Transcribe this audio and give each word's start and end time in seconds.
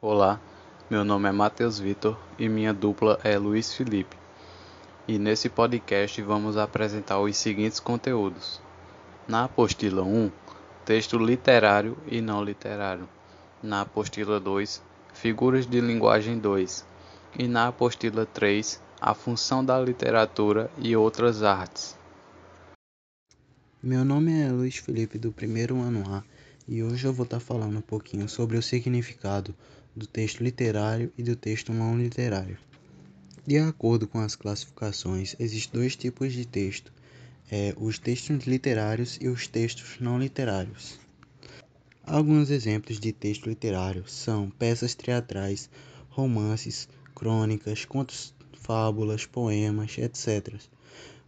Olá, 0.00 0.40
meu 0.88 1.04
nome 1.04 1.28
é 1.28 1.32
Matheus 1.32 1.80
Vitor 1.80 2.16
e 2.38 2.48
minha 2.48 2.72
dupla 2.72 3.18
é 3.24 3.36
Luiz 3.36 3.74
Felipe. 3.74 4.16
E 5.08 5.18
nesse 5.18 5.48
podcast 5.48 6.22
vamos 6.22 6.56
apresentar 6.56 7.18
os 7.18 7.36
seguintes 7.36 7.80
conteúdos. 7.80 8.60
Na 9.26 9.42
apostila 9.42 10.04
1, 10.04 10.30
texto 10.84 11.18
literário 11.18 11.98
e 12.06 12.20
não 12.20 12.44
literário. 12.44 13.08
Na 13.60 13.80
apostila 13.80 14.38
2, 14.38 14.80
figuras 15.12 15.66
de 15.66 15.80
linguagem 15.80 16.38
2. 16.38 16.86
E 17.36 17.48
na 17.48 17.66
apostila 17.66 18.24
3, 18.24 18.80
a 19.00 19.14
função 19.14 19.64
da 19.64 19.80
literatura 19.80 20.70
e 20.78 20.94
outras 20.94 21.42
artes. 21.42 21.98
Meu 23.82 24.04
nome 24.04 24.42
é 24.42 24.48
Luiz 24.48 24.76
Felipe 24.76 25.18
do 25.18 25.32
primeiro 25.32 25.80
ano 25.80 26.04
A 26.14 26.22
e 26.68 26.82
hoje 26.82 27.06
eu 27.06 27.14
vou 27.14 27.24
estar 27.24 27.40
falando 27.40 27.78
um 27.78 27.82
pouquinho 27.82 28.28
sobre 28.28 28.58
o 28.58 28.62
significado 28.62 29.54
do 29.98 30.06
texto 30.06 30.42
literário 30.42 31.12
e 31.18 31.22
do 31.22 31.34
texto 31.34 31.72
não 31.72 31.98
literário. 31.98 32.56
De 33.46 33.58
acordo 33.58 34.06
com 34.06 34.20
as 34.20 34.36
classificações, 34.36 35.34
existem 35.38 35.80
dois 35.80 35.96
tipos 35.96 36.32
de 36.32 36.46
texto: 36.46 36.92
é, 37.50 37.74
os 37.76 37.98
textos 37.98 38.46
literários 38.46 39.18
e 39.20 39.28
os 39.28 39.46
textos 39.46 39.96
não 40.00 40.18
literários. 40.18 41.00
Alguns 42.04 42.48
exemplos 42.48 43.00
de 43.00 43.12
texto 43.12 43.48
literário 43.48 44.04
são 44.06 44.48
peças 44.50 44.94
teatrais, 44.94 45.68
romances, 46.08 46.88
crônicas, 47.14 47.84
contos, 47.84 48.32
fábulas, 48.54 49.26
poemas, 49.26 49.98
etc. 49.98 50.54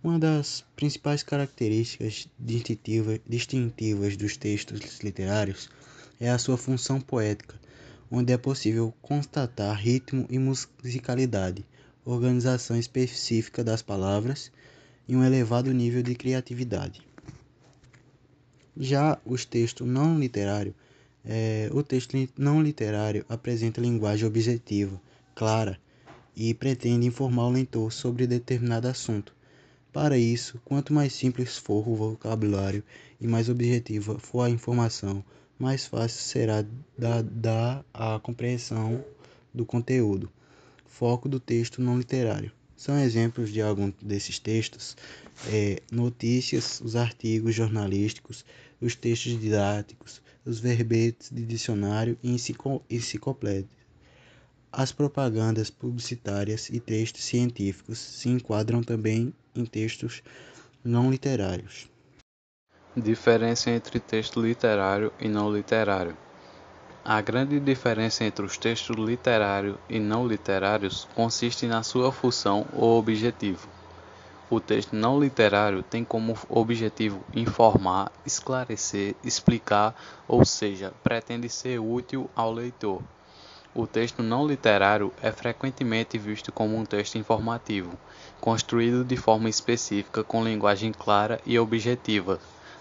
Uma 0.02 0.18
das 0.18 0.64
principais 0.74 1.22
características 1.22 2.28
distintivas 2.38 4.16
dos 4.16 4.36
textos 4.38 5.00
literários 5.00 5.68
é 6.18 6.30
a 6.30 6.38
sua 6.38 6.56
função 6.56 7.00
poética, 7.00 7.60
onde 8.10 8.32
é 8.32 8.36
possível 8.36 8.92
constatar 9.00 9.76
ritmo 9.76 10.26
e 10.28 10.38
musicalidade, 10.38 11.64
organização 12.04 12.76
específica 12.76 13.62
das 13.62 13.82
palavras 13.82 14.50
e 15.06 15.14
um 15.14 15.24
elevado 15.24 15.72
nível 15.72 16.02
de 16.02 16.14
criatividade. 16.14 17.02
Já 18.76 19.18
os 19.24 19.44
textos 19.44 19.86
não 19.86 20.18
literários, 20.18 20.74
é, 21.24 21.68
o 21.72 21.82
texto 21.82 22.16
não 22.36 22.62
literário 22.62 23.24
apresenta 23.28 23.80
linguagem 23.80 24.26
objetiva, 24.26 25.00
clara 25.34 25.78
e 26.34 26.54
pretende 26.54 27.06
informar 27.06 27.46
o 27.46 27.50
leitor 27.50 27.92
sobre 27.92 28.26
determinado 28.26 28.88
assunto. 28.88 29.34
Para 29.92 30.16
isso, 30.16 30.60
quanto 30.64 30.92
mais 30.92 31.12
simples 31.12 31.56
for 31.56 31.88
o 31.88 31.96
vocabulário 31.96 32.84
e 33.20 33.26
mais 33.26 33.48
objetiva 33.48 34.20
for 34.20 34.42
a 34.42 34.50
informação, 34.50 35.24
mais 35.58 35.84
fácil 35.84 36.20
será 36.20 36.64
dar 36.96 37.84
a 37.92 38.20
compreensão 38.20 39.04
do 39.52 39.66
conteúdo. 39.66 40.30
Foco 40.86 41.28
do 41.28 41.40
texto 41.40 41.82
não 41.82 41.98
literário. 41.98 42.52
São 42.76 42.98
exemplos 42.98 43.52
de 43.52 43.60
alguns 43.60 43.92
desses 44.00 44.38
textos: 44.38 44.96
é, 45.48 45.82
notícias, 45.90 46.80
os 46.80 46.94
artigos 46.94 47.54
jornalísticos, 47.54 48.44
os 48.80 48.94
textos 48.94 49.38
didáticos, 49.40 50.22
os 50.44 50.60
verbetes 50.60 51.30
de 51.30 51.44
dicionário 51.44 52.16
e 52.22 52.30
enciclopédias. 52.30 53.79
As 54.72 54.92
propagandas 54.92 55.68
publicitárias 55.68 56.70
e 56.70 56.78
textos 56.78 57.24
científicos 57.24 57.98
se 57.98 58.28
enquadram 58.28 58.84
também 58.84 59.34
em 59.52 59.64
textos 59.64 60.22
não 60.84 61.10
literários. 61.10 61.88
Diferença 62.96 63.68
entre 63.70 63.98
texto 63.98 64.40
literário 64.40 65.12
e 65.18 65.28
não 65.28 65.52
literário. 65.52 66.16
A 67.04 67.20
grande 67.20 67.58
diferença 67.58 68.22
entre 68.24 68.44
os 68.44 68.56
textos 68.56 68.96
literários 68.96 69.76
e 69.88 69.98
não 69.98 70.24
literários 70.24 71.08
consiste 71.16 71.66
na 71.66 71.82
sua 71.82 72.12
função 72.12 72.64
ou 72.72 72.96
objetivo. 72.96 73.68
O 74.48 74.60
texto 74.60 74.94
não 74.94 75.18
literário 75.18 75.82
tem 75.82 76.04
como 76.04 76.38
objetivo 76.48 77.24
informar, 77.34 78.12
esclarecer, 78.24 79.16
explicar, 79.24 79.94
ou 80.28 80.44
seja, 80.44 80.92
pretende 81.02 81.48
ser 81.48 81.80
útil 81.80 82.30
ao 82.36 82.52
leitor. 82.52 83.02
O 83.74 83.86
texto 83.86 84.22
não 84.22 84.46
literário 84.46 85.12
é 85.22 85.30
frequentemente 85.30 86.18
visto 86.18 86.50
como 86.50 86.76
um 86.76 86.84
texto 86.84 87.16
informativo, 87.16 87.98
construído 88.40 89.04
de 89.04 89.16
forma 89.16 89.48
específica 89.48 90.24
com 90.24 90.44
linguagem 90.44 90.92
clara 90.92 91.40
e 91.46 91.58
objetiva, 91.58 92.40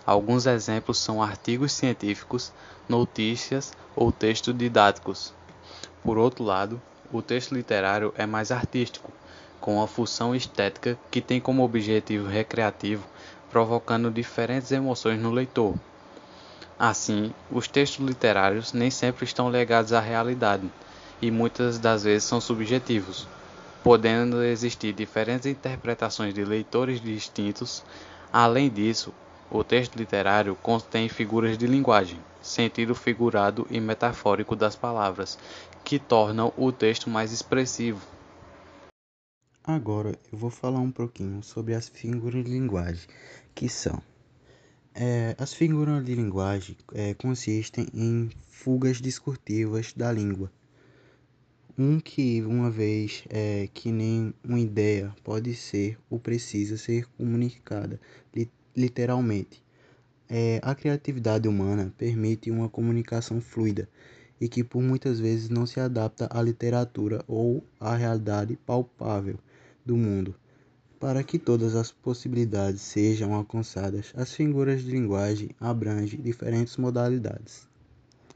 Alguns 0.10 0.48
exemplos 0.48 0.98
são 0.98 1.22
artigos 1.22 1.72
científicos, 1.72 2.52
notícias 2.90 3.74
ou 3.96 4.12
textos 4.12 4.58
didáticos. 4.58 5.32
Por 6.04 6.18
outro 6.18 6.44
lado, 6.44 6.82
o 7.12 7.22
texto 7.22 7.54
literário 7.54 8.12
é 8.18 8.26
mais 8.26 8.52
artístico, 8.52 9.12
com 9.62 9.76
uma 9.76 9.86
função 9.86 10.34
estética 10.34 10.98
que 11.12 11.22
tem 11.22 11.40
como 11.40 11.64
objetivo 11.64 12.28
recreativo, 12.28 13.06
provocando 13.52 14.10
diferentes 14.10 14.72
emoções 14.72 15.20
no 15.20 15.30
leitor. 15.30 15.76
Assim, 16.80 17.34
os 17.52 17.68
textos 17.68 18.06
literários 18.08 18.72
nem 18.72 18.90
sempre 18.90 19.26
estão 19.26 19.52
ligados 19.52 19.92
à 19.92 20.00
realidade 20.00 20.72
e 21.22 21.30
muitas 21.30 21.78
das 21.78 22.04
vezes 22.04 22.24
são 22.24 22.40
subjetivos, 22.40 23.28
podendo 23.84 24.42
existir 24.42 24.94
diferentes 24.94 25.46
interpretações 25.46 26.34
de 26.34 26.46
leitores 26.46 27.02
distintos. 27.02 27.84
Além 28.32 28.70
disso, 28.70 29.14
o 29.52 29.62
texto 29.62 29.98
literário 29.98 30.56
contém 30.56 31.10
figuras 31.10 31.58
de 31.58 31.68
linguagem, 31.68 32.18
sentido 32.42 32.96
figurado 32.96 33.68
e 33.70 33.82
metafórico 33.82 34.56
das 34.56 34.78
palavras, 34.78 35.38
que 35.84 36.00
tornam 36.00 36.54
o 36.56 36.72
texto 36.72 37.10
mais 37.10 37.34
expressivo. 37.34 38.00
Agora 39.66 40.18
eu 40.32 40.38
vou 40.38 40.50
falar 40.50 40.80
um 40.80 40.92
pouquinho 40.92 41.44
sobre 41.44 41.74
as 41.74 41.90
figuras 41.90 42.42
de 42.46 42.50
linguagem, 42.50 43.10
que 43.54 43.68
são 43.68 44.02
é, 44.94 45.36
as 45.38 45.54
figuras 45.54 46.04
de 46.04 46.16
linguagem 46.16 46.76
é, 46.94 47.14
consistem 47.14 47.88
em 47.94 48.30
fugas 48.48 48.98
discursivas 48.98 49.94
da 49.94 50.12
língua. 50.12 50.52
Um 51.78 52.00
que, 52.00 52.42
uma 52.42 52.70
vez 52.70 53.24
é, 53.30 53.70
que 53.74 53.92
nem 53.92 54.34
uma 54.44 54.60
ideia 54.60 55.16
pode 55.24 55.56
ser 55.56 55.98
ou 56.10 56.20
precisa 56.20 56.78
ser 56.78 57.06
comunicada 57.18 58.00
literalmente. 58.76 59.64
É, 60.28 60.60
a 60.62 60.76
criatividade 60.76 61.48
humana 61.48 61.94
permite 61.98 62.52
uma 62.52 62.70
comunicação 62.70 63.42
fluida 63.42 63.90
e 64.40 64.48
que 64.48 64.64
por 64.64 64.82
muitas 64.82 65.20
vezes 65.20 65.50
não 65.50 65.66
se 65.66 65.80
adapta 65.80 66.28
à 66.32 66.42
literatura 66.42 67.24
ou 67.28 67.64
à 67.80 67.96
realidade 67.96 68.58
palpável 68.66 69.40
do 69.86 69.98
mundo. 69.98 70.36
Para 71.00 71.24
que 71.24 71.40
todas 71.40 71.76
as 71.76 71.94
possibilidades 71.94 72.82
sejam 72.82 73.34
alcançadas, 73.34 74.12
as 74.18 74.34
figuras 74.34 74.84
de 74.84 74.92
linguagem 74.92 75.52
abrangem 75.58 76.20
diferentes 76.20 76.76
modalidades. 76.76 77.66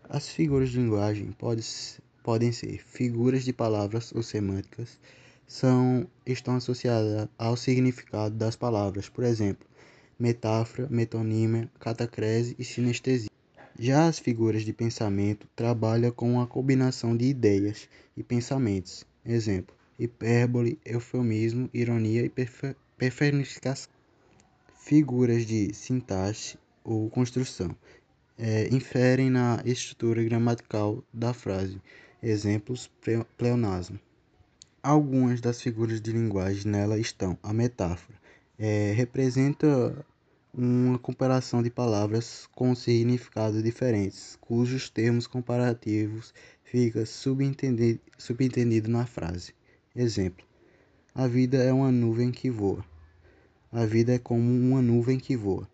As 0.07 0.29
figuras 0.29 0.69
de 0.69 0.77
linguagem 0.77 1.33
pode, 1.33 1.61
podem 2.23 2.53
ser 2.53 2.81
figuras 2.85 3.43
de 3.43 3.51
palavras 3.51 4.13
ou 4.15 4.23
semânticas, 4.23 4.97
são, 5.45 6.07
estão 6.25 6.55
associadas 6.55 7.27
ao 7.37 7.57
significado 7.57 8.35
das 8.35 8.55
palavras. 8.55 9.09
Por 9.09 9.25
exemplo, 9.25 9.67
metáfora, 10.17 10.87
metonímia, 10.89 11.69
catacrese 11.81 12.55
e 12.57 12.63
sinestesia. 12.63 13.29
Já 13.77 14.07
as 14.07 14.19
figuras 14.19 14.63
de 14.63 14.71
pensamento 14.71 15.49
trabalham 15.53 16.11
com 16.11 16.39
a 16.39 16.47
combinação 16.47 17.17
de 17.17 17.25
ideias 17.25 17.89
e 18.15 18.23
pensamentos. 18.23 19.05
Exemplo: 19.25 19.75
hipérbole, 19.99 20.79
eufemismo, 20.85 21.69
ironia 21.73 22.25
e 22.25 22.31
personificação. 22.97 23.91
Figuras 24.79 25.45
de 25.45 25.73
sintaxe 25.73 26.57
ou 26.83 27.09
construção 27.09 27.75
é, 28.37 28.67
inferem 28.73 29.29
na 29.29 29.61
estrutura 29.65 30.23
gramatical 30.23 31.03
da 31.13 31.33
frase. 31.33 31.81
Exemplos: 32.21 32.91
pleonasmo. 33.37 33.99
Algumas 34.81 35.39
das 35.39 35.61
figuras 35.61 36.01
de 36.01 36.11
linguagem 36.11 36.69
nela 36.69 36.99
estão 36.99 37.37
a 37.41 37.53
metáfora, 37.53 38.19
é, 38.59 38.91
representa 38.91 40.05
uma 40.53 40.99
comparação 40.99 41.63
de 41.63 41.69
palavras 41.69 42.47
com 42.53 42.75
significados 42.75 43.63
diferentes, 43.63 44.37
cujos 44.41 44.89
termos 44.89 45.25
comparativos 45.25 46.33
fica 46.63 47.05
subentendido, 47.05 47.99
subentendido 48.17 48.89
na 48.89 49.05
frase. 49.05 49.53
Exemplo: 49.95 50.43
A 51.13 51.27
vida 51.27 51.57
é 51.57 51.71
uma 51.71 51.91
nuvem 51.91 52.31
que 52.31 52.49
voa. 52.49 52.83
A 53.71 53.85
vida 53.85 54.13
é 54.13 54.17
como 54.17 54.41
uma 54.41 54.81
nuvem 54.81 55.19
que 55.19 55.37
voa. 55.37 55.67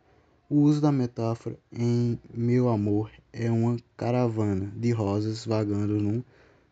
O 0.49 0.55
uso 0.57 0.81
da 0.81 0.91
metáfora 0.91 1.57
em 1.71 2.19
Meu 2.33 2.67
Amor 2.67 3.11
é 3.31 3.49
uma 3.49 3.77
caravana 3.95 4.71
de 4.75 4.91
rosas 4.91 5.45
vagando 5.45 6.01
num 6.01 6.21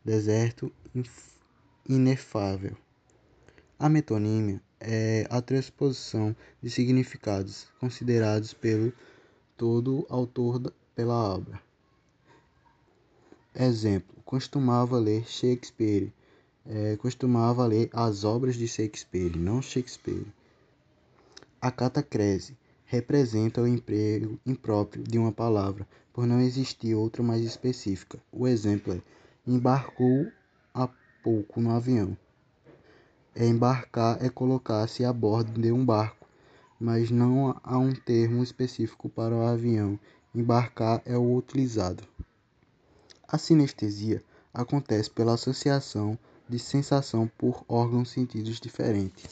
deserto 0.03 0.69
inefável. 1.88 2.75
A 3.79 3.88
metonímia 3.88 4.61
é 4.79 5.25
a 5.29 5.41
transposição 5.41 6.35
de 6.61 6.69
significados 6.69 7.67
considerados 7.79 8.53
pelo 8.53 8.91
todo 9.55 10.05
autor 10.09 10.73
pela 10.94 11.13
obra. 11.13 11.61
Exemplo: 13.55 14.15
costumava 14.25 14.99
ler 14.99 15.25
Shakespeare. 15.25 16.11
É, 16.69 16.98
costumava 16.98 17.66
ler 17.66 17.90
as 17.94 18.25
obras 18.25 18.56
de 18.56 18.68
Shakespeare, 18.68 19.38
não 19.38 19.62
Shakespeare. 19.62 20.28
A 21.62 21.72
catacrese 21.72 22.58
representa 22.86 23.62
o 23.62 23.68
emprego 23.68 24.38
impróprio 24.46 25.04
de 25.04 25.18
uma 25.18 25.31
palavra, 25.31 25.88
por 26.12 26.28
não 26.28 26.42
existir 26.42 26.94
outra 26.94 27.24
mais 27.24 27.42
específica. 27.44 28.19
O 28.31 28.48
exemplo 28.48 28.94
é: 28.94 29.02
embarcou 29.46 30.28
há 30.74 30.90
pouco 31.24 31.62
no 31.62 31.72
avião. 31.72 32.18
É 33.34 33.46
embarcar 33.46 34.18
é 34.24 34.30
colocar-se 34.30 35.06
a 35.06 35.14
bordo 35.14 35.62
de 35.62 35.72
um 35.72 35.86
barco, 35.86 36.28
mas 36.80 37.10
não 37.10 37.56
há 37.64 37.78
um 37.78 37.94
termo 37.94 38.44
específico 38.44 39.08
para 39.08 39.36
o 39.36 39.46
avião. 39.46 40.00
Embarcar 40.36 41.02
é 41.06 41.18
o 41.18 41.36
utilizado. 41.36 42.04
A 43.28 43.38
sinestesia 43.38 44.22
acontece 44.54 45.10
pela 45.10 45.36
associação 45.36 46.18
de 46.49 46.59
sensação 46.59 47.29
por 47.38 47.63
órgãos 47.67 48.09
sentidos 48.09 48.59
diferentes. 48.59 49.25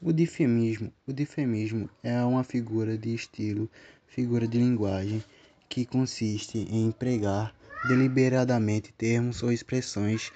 O 0.00 0.12
difemismo, 0.12 0.92
o 1.06 1.12
difemismo 1.12 1.88
é 2.02 2.22
uma 2.24 2.42
figura 2.42 2.98
de 2.98 3.14
estilo, 3.14 3.70
figura 4.06 4.46
de 4.46 4.58
linguagem 4.58 5.22
que 5.68 5.86
consiste 5.86 6.58
em 6.58 6.86
empregar 6.88 7.54
deliberadamente 7.88 8.92
termos 8.92 9.42
ou 9.42 9.52
expressões 9.52 10.32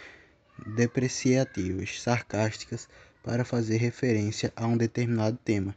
depreciativas, 0.77 2.01
sarcásticas 2.01 2.89
para 3.23 3.45
fazer 3.45 3.77
referência 3.77 4.53
a 4.57 4.67
um 4.67 4.77
determinado 4.77 5.39
tema, 5.45 5.75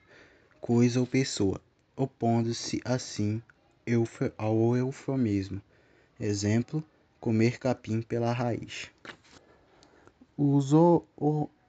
coisa 0.62 1.00
ou 1.00 1.06
pessoa, 1.06 1.60
opondo-se 1.96 2.80
assim 2.86 3.42
ao 4.38 4.78
eufemismo. 4.78 5.62
Exemplo: 6.20 6.84
comer 7.20 7.58
capim 7.58 8.02
pela 8.02 8.32
raiz. 8.32 8.92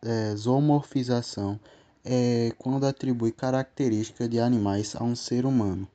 É, 0.02 0.36
zoomorfização 0.36 1.58
é 2.04 2.52
quando 2.56 2.86
atribui 2.86 3.32
características 3.32 4.30
de 4.30 4.38
animais 4.38 4.94
a 4.94 5.02
um 5.02 5.16
ser 5.16 5.44
humano. 5.44 5.88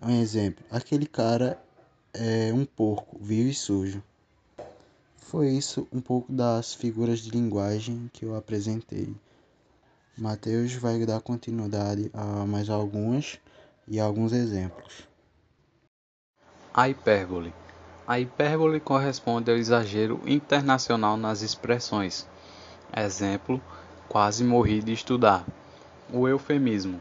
Um 0.00 0.20
exemplo: 0.20 0.64
aquele 0.70 1.06
cara 1.06 1.60
é 2.12 2.52
um 2.54 2.64
porco, 2.64 3.18
vil 3.20 3.48
e 3.48 3.54
sujo. 3.54 4.00
Foi 5.16 5.48
isso 5.48 5.88
um 5.92 6.00
pouco 6.00 6.32
das 6.32 6.72
figuras 6.72 7.18
de 7.18 7.30
linguagem 7.30 8.08
que 8.12 8.24
eu 8.24 8.36
apresentei. 8.36 9.12
Mateus 10.16 10.72
vai 10.74 11.04
dar 11.04 11.20
continuidade 11.20 12.10
a 12.14 12.46
mais 12.46 12.70
algumas 12.70 13.40
e 13.88 13.98
alguns 13.98 14.32
exemplos. 14.32 15.08
A 16.72 16.88
hipérbole. 16.88 17.52
A 18.06 18.20
hipérbole 18.20 18.80
corresponde 18.80 19.50
ao 19.50 19.56
exagero 19.56 20.20
internacional 20.26 21.16
nas 21.16 21.40
expressões. 21.40 22.26
Exemplo: 22.94 23.58
quase 24.10 24.44
morri 24.44 24.82
de 24.82 24.92
estudar. 24.92 25.42
O 26.12 26.28
eufemismo. 26.28 27.00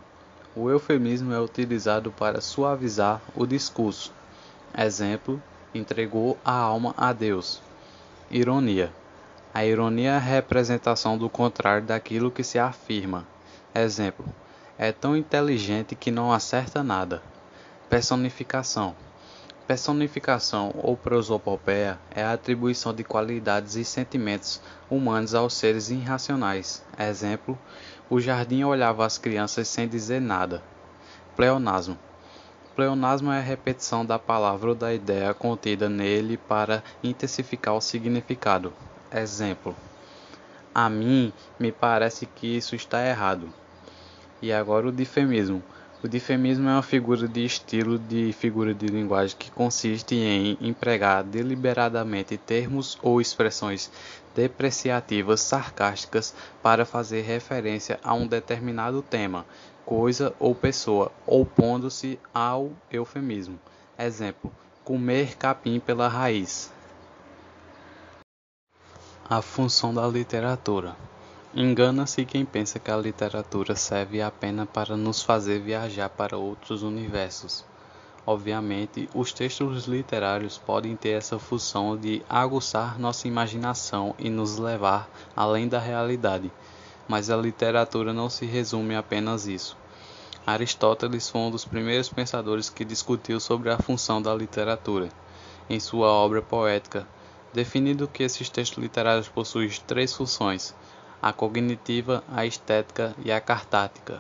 O 0.56 0.70
eufemismo 0.70 1.34
é 1.34 1.42
utilizado 1.42 2.10
para 2.10 2.40
suavizar 2.40 3.22
o 3.36 3.46
discurso. 3.46 4.14
Exemplo: 4.78 5.44
entregou 5.76 6.38
a 6.46 6.54
alma 6.54 6.94
a 6.96 7.12
Deus. 7.12 7.62
Ironia. 8.32 8.90
A 9.54 9.66
ironia 9.66 10.12
é 10.12 10.16
a 10.16 10.20
representação 10.20 11.18
do 11.18 11.30
contrário 11.30 11.86
daquilo 11.86 12.32
que 12.32 12.46
se 12.46 12.58
afirma. 12.58 13.28
Exemplo: 13.76 14.26
é 14.78 14.94
tão 14.94 15.18
inteligente 15.18 15.96
que 15.96 16.10
não 16.10 16.32
acerta 16.32 16.82
nada. 16.82 17.22
Personificação. 17.90 18.96
Personificação 19.68 20.74
ou 20.84 20.98
prosopopeia 20.98 21.98
é 22.14 22.22
a 22.22 22.34
atribuição 22.34 22.94
de 22.94 23.02
qualidades 23.02 23.76
e 23.76 23.86
sentimentos 23.86 24.60
humanos 24.92 25.34
aos 25.34 25.54
seres 25.54 25.90
irracionais. 25.90 26.84
Exemplo: 27.00 27.58
o 28.10 28.20
jardim 28.20 28.66
olhava 28.66 29.06
as 29.06 29.18
crianças 29.18 29.70
sem 29.70 29.88
dizer 29.88 30.20
nada. 30.20 30.62
Pleonasmo. 31.38 31.98
Pleonasmo 32.76 33.32
é 33.32 33.38
a 33.38 33.42
repetição 33.42 34.06
da 34.06 34.20
palavra 34.20 34.70
ou 34.70 34.76
da 34.76 34.94
ideia 34.94 35.34
contida 35.34 35.88
nele 35.88 36.36
para 36.36 36.84
intensificar 37.02 37.74
o 37.74 37.82
significado. 37.82 38.74
Exemplo: 39.10 39.74
A 40.76 40.90
mim 40.90 41.32
me 41.58 41.72
parece 41.72 42.26
que 42.26 42.48
isso 42.48 42.76
está 42.76 43.08
errado. 43.08 43.48
E 44.42 44.52
agora 44.52 44.90
o 44.90 44.92
difemismo 44.92 45.64
o 46.04 46.08
difemismo 46.08 46.68
é 46.68 46.74
uma 46.74 46.84
figura 46.84 47.30
de 47.30 47.46
estilo 47.46 47.98
de 47.98 48.34
figura 48.34 48.74
de 48.74 48.88
linguagem 48.88 49.38
que 49.38 49.50
consiste 49.50 50.14
em 50.14 50.58
empregar 50.60 51.24
deliberadamente 51.24 52.36
termos 52.36 52.98
ou 53.02 53.22
expressões 53.22 53.90
depreciativas 54.36 55.40
sarcásticas 55.40 56.36
para 56.62 56.86
fazer 56.86 57.22
referência 57.22 58.02
a 58.04 58.14
um 58.14 58.28
determinado 58.28 59.02
tema, 59.02 59.46
coisa 59.86 60.36
ou 60.40 60.54
pessoa, 60.54 61.10
opondo-se 61.26 62.20
ao 62.34 62.74
eufemismo. 62.92 63.58
Exemplo: 63.98 64.52
comer 64.84 65.38
capim 65.38 65.80
pela 65.80 66.10
raiz. 66.10 66.70
A 69.30 69.42
função 69.42 69.94
da 69.94 70.06
literatura. 70.06 70.98
Engana-se 71.56 72.26
quem 72.26 72.44
pensa 72.46 72.80
que 72.80 72.90
a 72.90 72.98
literatura 72.98 73.76
serve 73.76 74.20
apenas 74.20 74.68
para 74.68 74.98
nos 74.98 75.22
fazer 75.22 75.60
viajar 75.60 76.10
para 76.10 76.36
outros 76.36 76.82
universos. 76.82 77.64
Obviamente, 78.26 79.08
os 79.14 79.32
textos 79.32 79.86
literários 79.86 80.58
podem 80.58 80.96
ter 80.96 81.10
essa 81.10 81.38
função 81.38 81.96
de 81.96 82.24
aguçar 82.28 82.98
nossa 82.98 83.28
imaginação 83.28 84.16
e 84.18 84.32
nos 84.32 84.58
levar 84.58 85.08
além 85.36 85.68
da 85.68 85.78
realidade, 85.78 86.52
mas 87.08 87.30
a 87.30 87.38
literatura 87.38 88.12
não 88.12 88.32
se 88.32 88.48
resume 88.48 88.96
a 88.96 89.00
apenas 89.00 89.46
isso. 89.46 89.78
Aristóteles 90.48 91.30
foi 91.30 91.42
um 91.42 91.52
dos 91.52 91.66
primeiros 91.66 92.10
pensadores 92.10 92.68
que 92.68 92.84
discutiu 92.84 93.40
sobre 93.40 93.70
a 93.70 93.78
função 93.78 94.20
da 94.20 94.34
literatura. 94.34 95.08
Em 95.70 95.80
sua 95.80 96.08
obra 96.08 96.42
poética, 96.42 97.08
definindo 97.54 98.08
que 98.08 98.24
esses 98.24 98.50
textos 98.50 98.82
literários 98.82 99.30
possuem 99.30 99.70
três 99.86 100.14
funções: 100.14 100.74
a 101.24 101.32
cognitiva, 101.32 102.22
a 102.28 102.46
estética 102.46 103.16
e 103.24 103.32
a 103.32 103.40
cartática. 103.40 104.20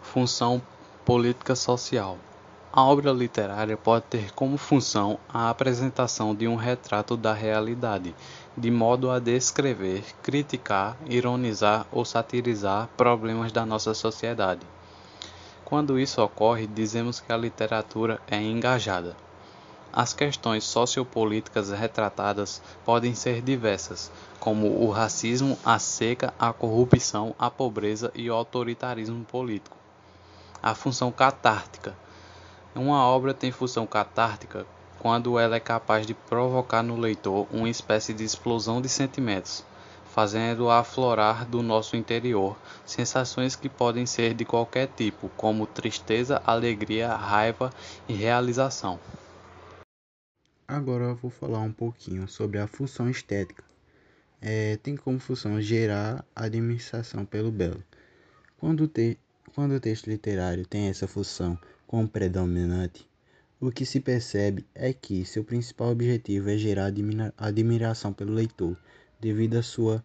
Função 0.00 0.62
política 1.04 1.54
social. 1.54 2.16
A 2.72 2.82
obra 2.82 3.12
literária 3.12 3.76
pode 3.76 4.06
ter 4.06 4.32
como 4.32 4.56
função 4.56 5.18
a 5.28 5.50
apresentação 5.50 6.34
de 6.34 6.48
um 6.48 6.56
retrato 6.56 7.14
da 7.14 7.34
realidade, 7.34 8.14
de 8.56 8.70
modo 8.70 9.10
a 9.10 9.18
descrever, 9.18 10.02
criticar, 10.22 10.96
ironizar 11.04 11.86
ou 11.92 12.06
satirizar 12.06 12.88
problemas 12.96 13.52
da 13.52 13.66
nossa 13.66 13.92
sociedade. 13.92 14.66
Quando 15.62 15.98
isso 15.98 16.22
ocorre, 16.22 16.66
dizemos 16.66 17.20
que 17.20 17.30
a 17.30 17.36
literatura 17.36 18.18
é 18.26 18.40
engajada. 18.40 19.14
As 19.92 20.12
questões 20.12 20.62
sociopolíticas 20.62 21.70
retratadas 21.70 22.62
podem 22.84 23.12
ser 23.12 23.42
diversas, 23.42 24.10
como 24.38 24.68
o 24.84 24.90
racismo, 24.90 25.58
a 25.64 25.80
seca, 25.80 26.32
a 26.38 26.52
corrupção, 26.52 27.34
a 27.36 27.50
pobreza 27.50 28.12
e 28.14 28.30
o 28.30 28.34
autoritarismo 28.34 29.24
político. 29.24 29.76
A 30.62 30.76
função 30.76 31.10
catártica. 31.10 31.96
Uma 32.72 33.04
obra 33.04 33.34
tem 33.34 33.50
função 33.50 33.84
catártica 33.84 34.64
quando 35.00 35.38
ela 35.38 35.56
é 35.56 35.60
capaz 35.60 36.06
de 36.06 36.14
provocar 36.14 36.82
no 36.82 36.96
leitor 36.96 37.48
uma 37.50 37.68
espécie 37.68 38.14
de 38.14 38.22
explosão 38.22 38.80
de 38.80 38.88
sentimentos, 38.88 39.64
fazendo 40.14 40.70
aflorar 40.70 41.44
do 41.46 41.62
nosso 41.62 41.96
interior 41.96 42.56
sensações 42.86 43.56
que 43.56 43.68
podem 43.68 44.06
ser 44.06 44.34
de 44.34 44.44
qualquer 44.44 44.88
tipo, 44.88 45.28
como 45.36 45.66
tristeza, 45.66 46.40
alegria, 46.46 47.12
raiva 47.14 47.72
e 48.08 48.12
realização. 48.12 49.00
Agora 50.72 51.06
eu 51.06 51.16
vou 51.16 51.32
falar 51.32 51.58
um 51.58 51.72
pouquinho 51.72 52.28
sobre 52.28 52.56
a 52.56 52.68
função 52.68 53.10
estética. 53.10 53.64
É, 54.40 54.76
tem 54.76 54.94
como 54.94 55.18
função 55.18 55.60
gerar 55.60 56.24
administração 56.32 57.24
pelo 57.24 57.50
belo. 57.50 57.82
Quando, 58.56 58.86
te, 58.86 59.18
quando 59.52 59.72
o 59.72 59.80
texto 59.80 60.08
literário 60.08 60.64
tem 60.64 60.86
essa 60.86 61.08
função 61.08 61.58
como 61.88 62.06
predominante, 62.06 63.04
o 63.60 63.72
que 63.72 63.84
se 63.84 63.98
percebe 63.98 64.64
é 64.72 64.92
que 64.92 65.24
seu 65.24 65.42
principal 65.42 65.90
objetivo 65.90 66.48
é 66.48 66.56
gerar 66.56 66.86
admira, 66.86 67.34
admiração 67.36 68.12
pelo 68.12 68.32
leitor, 68.32 68.76
devido 69.20 69.56
à 69.56 69.64
sua 69.64 70.04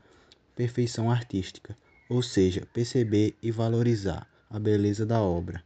perfeição 0.55 1.11
artística, 1.11 1.77
ou 2.09 2.23
seja, 2.23 2.67
perceber 2.73 3.35
e 3.39 3.51
valorizar 3.51 4.27
a 4.49 4.57
beleza 4.57 5.05
da 5.05 5.21
obra. 5.21 5.63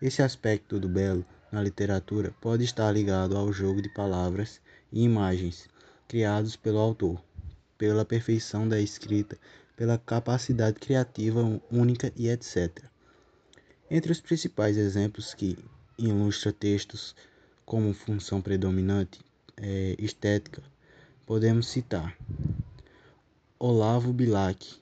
Esse 0.00 0.22
aspecto 0.22 0.78
do 0.78 0.88
belo 0.88 1.26
na 1.54 1.62
literatura 1.62 2.34
pode 2.40 2.64
estar 2.64 2.90
ligado 2.90 3.36
ao 3.36 3.52
jogo 3.52 3.80
de 3.80 3.88
palavras 3.88 4.60
e 4.92 5.04
imagens 5.04 5.68
criados 6.08 6.56
pelo 6.56 6.80
autor, 6.80 7.22
pela 7.78 8.04
perfeição 8.04 8.68
da 8.68 8.80
escrita, 8.80 9.38
pela 9.76 9.96
capacidade 9.96 10.80
criativa 10.80 11.40
única 11.70 12.12
e 12.16 12.28
etc. 12.28 12.82
Entre 13.88 14.10
os 14.10 14.20
principais 14.20 14.76
exemplos 14.76 15.32
que 15.32 15.56
ilustram 15.96 16.52
textos 16.52 17.14
como 17.64 17.94
função 17.94 18.42
predominante 18.42 19.20
é, 19.56 19.94
estética, 19.96 20.60
podemos 21.24 21.68
citar 21.68 22.16
Olavo 23.60 24.12
Bilac, 24.12 24.76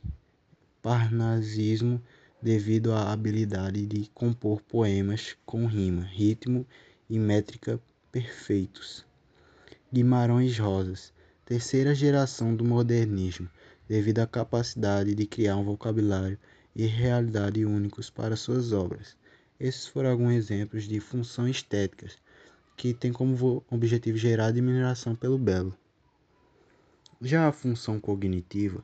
parnasismo 0.81 2.03
devido 2.43 2.93
à 2.93 3.13
habilidade 3.13 3.87
de 3.87 4.11
compor 4.13 4.61
poemas 4.63 5.37
com 5.47 5.65
rima, 5.65 6.03
ritmo 6.03 6.67
e 7.09 7.17
métrica 7.17 7.81
perfeitos. 8.11 9.07
Guimarães 9.93 10.59
Rosas, 10.59 11.13
terceira 11.45 11.95
geração 11.95 12.57
do 12.57 12.65
modernismo, 12.65 13.49
devido 13.89 14.19
à 14.19 14.27
capacidade 14.27 15.15
de 15.15 15.25
criar 15.25 15.57
um 15.57 15.65
vocabulário 15.65 16.37
e 16.75 16.85
realidade 16.85 17.65
únicos 17.65 18.11
para 18.11 18.35
suas 18.35 18.73
obras. 18.73 19.17
Esses 19.61 19.87
foram 19.87 20.11
alguns 20.11 20.33
exemplos 20.33 20.89
de 20.89 20.99
funções 20.99 21.57
estéticas 21.57 22.19
que 22.77 22.93
têm 22.93 23.13
como 23.13 23.65
objetivo 23.71 24.19
gerar 24.19 24.47
admiração 24.47 25.15
pelo 25.15 25.39
belo. 25.39 25.77
Já 27.21 27.47
a 27.47 27.53
função 27.53 28.01
cognitiva 28.01 28.83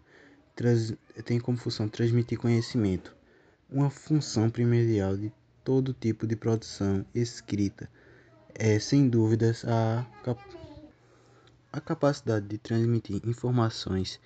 tem 1.24 1.40
como 1.40 1.58
função 1.58 1.88
transmitir 1.88 2.38
conhecimento, 2.38 3.17
uma 3.70 3.90
função 3.90 4.48
primordial 4.48 5.16
de 5.16 5.30
todo 5.62 5.92
tipo 5.92 6.26
de 6.26 6.34
produção 6.34 7.04
escrita. 7.14 7.88
É 8.54 8.78
sem 8.78 9.08
dúvidas 9.08 9.64
a, 9.66 10.06
cap 10.24 10.42
a 11.70 11.80
capacidade 11.80 12.46
de 12.46 12.56
transmitir 12.56 13.20
informações 13.26 14.18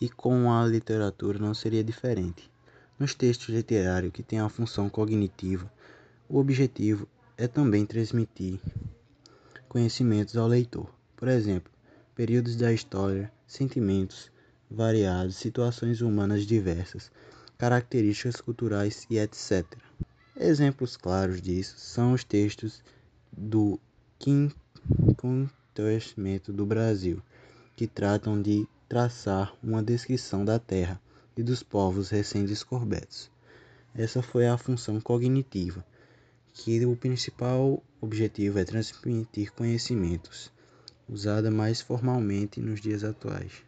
e 0.00 0.08
com 0.08 0.52
a 0.52 0.66
literatura 0.66 1.38
não 1.38 1.54
seria 1.54 1.84
diferente. 1.84 2.50
Nos 2.98 3.14
textos 3.14 3.54
literários 3.54 4.12
que 4.12 4.22
têm 4.22 4.40
a 4.40 4.48
função 4.48 4.90
cognitiva, 4.90 5.72
o 6.28 6.38
objetivo 6.38 7.08
é 7.36 7.46
também 7.46 7.86
transmitir 7.86 8.60
conhecimentos 9.68 10.36
ao 10.36 10.48
leitor. 10.48 10.92
Por 11.16 11.28
exemplo, 11.28 11.70
períodos 12.16 12.56
da 12.56 12.72
história, 12.72 13.30
sentimentos 13.46 14.30
variados, 14.68 15.36
situações 15.36 16.00
humanas 16.00 16.44
diversas, 16.44 17.12
características 17.58 18.40
culturais 18.40 19.04
e 19.10 19.18
etc. 19.18 19.66
Exemplos 20.36 20.96
claros 20.96 21.42
disso 21.42 21.74
são 21.76 22.12
os 22.12 22.22
textos 22.22 22.80
do 23.36 23.80
Quinto 24.18 24.56
do 26.48 26.64
Brasil, 26.64 27.20
que 27.76 27.86
tratam 27.86 28.40
de 28.40 28.66
traçar 28.88 29.52
uma 29.62 29.82
descrição 29.82 30.44
da 30.44 30.58
terra 30.58 31.00
e 31.36 31.42
dos 31.42 31.62
povos 31.62 32.10
recém-descobertos. 32.10 33.30
Essa 33.94 34.22
foi 34.22 34.46
a 34.46 34.56
função 34.56 35.00
cognitiva, 35.00 35.84
que 36.54 36.84
o 36.86 36.96
principal 36.96 37.82
objetivo 38.00 38.58
é 38.58 38.64
transmitir 38.64 39.52
conhecimentos, 39.52 40.52
usada 41.08 41.50
mais 41.50 41.80
formalmente 41.80 42.60
nos 42.60 42.80
dias 42.80 43.02
atuais. 43.02 43.67